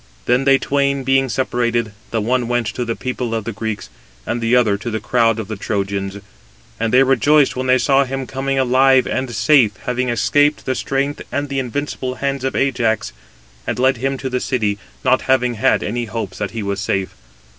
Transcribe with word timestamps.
Then 0.25 0.45
they 0.45 0.57
twain 0.57 1.03
being 1.03 1.29
separated, 1.29 1.91
the 2.09 2.21
one 2.21 2.47
went 2.47 2.65
to 2.65 2.83
the 2.83 2.95
people 2.95 3.35
of 3.35 3.43
the 3.43 3.51
Greeks, 3.51 3.91
and 4.25 4.41
the 4.41 4.55
other 4.55 4.75
to 4.75 4.89
the 4.89 4.99
crowd 4.99 5.37
of 5.37 5.47
the 5.47 5.55
Trojans: 5.55 6.17
and 6.79 6.91
they 6.91 7.03
rejoiced 7.03 7.55
when 7.55 7.67
they 7.67 7.77
saw 7.77 8.03
him 8.03 8.25
coming 8.25 8.57
alive 8.57 9.05
and 9.05 9.29
safe, 9.35 9.73
having 9.83 10.09
escaped 10.09 10.65
the 10.65 10.73
strength 10.73 11.21
and 11.31 11.49
the 11.49 11.59
invincible 11.59 12.15
hands 12.15 12.43
of 12.43 12.55
Ajax; 12.55 13.13
and 13.67 13.77
led 13.77 13.97
him 13.97 14.17
to 14.17 14.27
the 14.27 14.39
city, 14.39 14.79
not 15.05 15.21
having 15.29 15.53
had 15.53 15.83
any 15.83 16.05
hopes 16.05 16.39
that 16.39 16.49
he 16.49 16.63
was 16.63 16.79
safe. 16.79 17.13